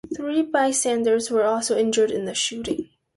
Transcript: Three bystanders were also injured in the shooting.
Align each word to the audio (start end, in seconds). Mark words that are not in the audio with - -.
Three 0.17 0.41
bystanders 0.41 1.29
were 1.29 1.43
also 1.43 1.77
injured 1.77 2.09
in 2.09 2.25
the 2.25 2.33
shooting. 2.33 2.89